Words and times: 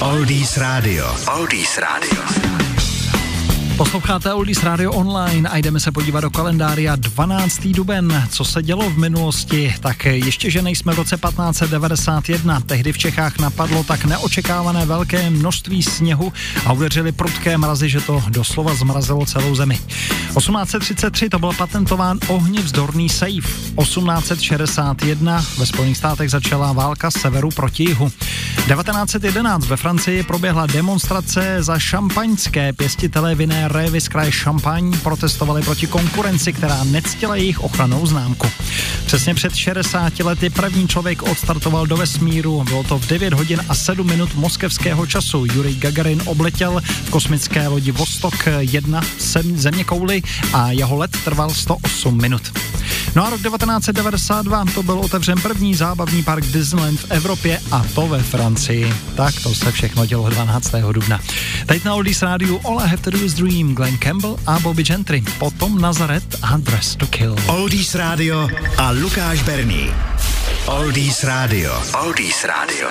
Oldies 0.00 0.56
Radio. 0.56 1.04
Oldies 1.28 1.78
Radio. 1.78 2.20
Posloucháte 3.76 4.34
Oldies 4.34 4.62
Radio 4.62 4.92
Online 4.92 5.48
a 5.48 5.56
jdeme 5.56 5.80
se 5.80 5.92
podívat 5.92 6.20
do 6.20 6.30
kalendária 6.30 6.96
12. 6.96 7.66
duben. 7.66 8.28
Co 8.30 8.44
se 8.44 8.62
dělo 8.62 8.90
v 8.90 8.98
minulosti? 8.98 9.74
Tak 9.80 10.04
ještě, 10.04 10.50
že 10.50 10.62
nejsme 10.62 10.92
v 10.92 10.96
roce 10.96 11.16
1591. 11.16 12.60
Tehdy 12.60 12.92
v 12.92 12.98
Čechách 12.98 13.38
napadlo 13.38 13.84
tak 13.84 14.04
neočekávané 14.04 14.86
velké 14.86 15.30
množství 15.30 15.82
sněhu 15.82 16.32
a 16.66 16.72
uvěřili 16.72 17.12
prudké 17.12 17.58
mrazy, 17.58 17.88
že 17.88 18.00
to 18.00 18.22
doslova 18.28 18.74
zmrazilo 18.74 19.26
celou 19.26 19.54
zemi. 19.54 19.78
1833 19.78 21.28
to 21.28 21.38
byl 21.38 21.52
patentován 21.52 22.18
ohnivzdorný 22.28 23.08
safe. 23.08 23.48
1861 23.82 25.44
ve 25.58 25.66
Spojených 25.66 25.96
státech 25.96 26.30
začala 26.30 26.72
válka 26.72 27.10
z 27.10 27.14
severu 27.14 27.48
proti 27.48 27.82
jihu. 27.82 28.12
1911 28.68 29.66
ve 29.66 29.76
Francii 29.76 30.22
proběhla 30.22 30.66
demonstrace 30.66 31.62
za 31.62 31.78
šampaňské 31.78 32.72
pěstitelé 32.72 33.34
vinné 33.34 33.68
révy 33.68 34.00
z 34.00 34.08
kraje 34.08 34.32
Šampaň 34.32 34.92
protestovali 35.02 35.62
proti 35.62 35.86
konkurenci, 35.86 36.52
která 36.52 36.84
nectila 36.84 37.36
jejich 37.36 37.60
ochranou 37.60 38.06
známku. 38.06 38.46
Přesně 39.06 39.34
před 39.34 39.54
60 39.54 40.18
lety 40.18 40.50
první 40.50 40.88
člověk 40.88 41.22
odstartoval 41.22 41.86
do 41.86 41.96
vesmíru. 41.96 42.64
Bylo 42.64 42.82
to 42.84 42.98
v 42.98 43.06
9 43.06 43.32
hodin 43.32 43.60
a 43.68 43.74
7 43.74 44.06
minut 44.06 44.34
moskevského 44.34 45.06
času. 45.06 45.46
Jurij 45.54 45.74
Gagarin 45.74 46.22
obletěl 46.26 46.80
v 47.06 47.10
kosmické 47.10 47.68
lodi 47.68 47.92
Vostok 47.92 48.48
1 48.58 49.00
země 49.54 49.84
kouly 49.84 50.22
a 50.52 50.70
jeho 50.70 50.96
let 50.96 51.10
trval 51.24 51.50
108 51.50 52.20
minut. 52.20 52.69
No 53.16 53.26
a 53.26 53.30
rok 53.30 53.40
1992 53.42 54.64
to 54.74 54.82
byl 54.82 54.98
otevřen 54.98 55.40
první 55.40 55.74
zábavní 55.74 56.22
park 56.22 56.44
Disneyland 56.44 57.00
v 57.00 57.10
Evropě 57.10 57.60
a 57.70 57.84
to 57.94 58.08
ve 58.08 58.22
Francii. 58.22 58.94
Tak 59.14 59.34
to 59.42 59.54
se 59.54 59.72
všechno 59.72 60.06
dělo 60.06 60.30
12. 60.30 60.72
dubna. 60.92 61.20
Teď 61.66 61.84
na 61.84 61.94
Oldies 61.94 62.22
rádiu 62.22 62.60
All 62.64 62.80
I 62.80 62.88
Have 62.88 63.02
to 63.02 63.10
Do 63.10 63.18
is 63.18 63.34
Dream, 63.34 63.74
Glenn 63.74 63.98
Campbell 63.98 64.36
a 64.46 64.58
Bobby 64.58 64.84
Gentry. 64.84 65.22
Potom 65.38 65.80
Nazaret 65.80 66.36
a 66.42 66.56
Dress 66.56 66.96
to 66.96 67.06
Kill. 67.06 67.36
Oldies 67.46 67.94
Radio 67.94 68.48
a 68.76 68.90
Lukáš 68.90 69.42
Berný. 69.42 69.90
Oldies 70.66 71.24
Radio. 71.24 71.82
Oldies 71.94 72.44
Radio. 72.44 72.88